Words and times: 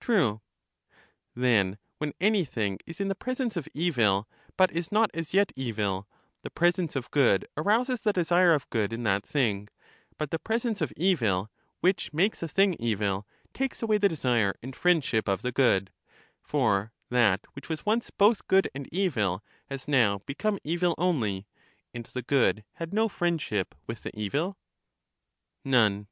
Tme. 0.00 0.40
Then 1.36 1.78
when 1.98 2.12
anything 2.20 2.80
is 2.86 3.00
in 3.00 3.06
the 3.06 3.14
presence 3.14 3.56
of 3.56 3.68
evil, 3.72 4.28
but 4.56 4.72
is 4.72 4.90
not 4.90 5.12
as 5.14 5.32
yet 5.32 5.52
evil, 5.54 6.08
the 6.42 6.50
presence 6.50 6.96
of 6.96 7.08
good 7.12 7.46
arouses 7.56 8.00
the 8.00 8.12
desire 8.12 8.52
of 8.52 8.68
good 8.70 8.92
in 8.92 9.04
that 9.04 9.24
thing; 9.24 9.68
but 10.18 10.32
the 10.32 10.40
presence 10.40 10.80
of 10.80 10.92
evil, 10.96 11.52
which 11.82 12.12
makes 12.12 12.42
a 12.42 12.48
thing 12.48 12.74
evil, 12.80 13.28
takes 13.54 13.80
away 13.80 13.96
the 13.96 14.08
desire 14.08 14.56
and 14.60 14.74
friendship 14.74 15.28
of 15.28 15.40
the 15.42 15.52
good; 15.52 15.92
for 16.42 16.92
that 17.08 17.42
which 17.52 17.68
was 17.68 17.86
once 17.86 18.10
both 18.10 18.48
good 18.48 18.68
and 18.74 18.88
evil 18.92 19.40
has 19.66 19.86
now 19.86 20.18
become 20.26 20.58
evil 20.64 20.96
only, 20.98 21.46
and 21.94 22.06
the 22.06 22.22
good 22.22 22.64
had 22.72 22.92
no 22.92 23.08
friendship 23.08 23.76
with 23.86 24.00
the 24.02 24.10
evil? 24.18 24.58
None. 25.64 26.08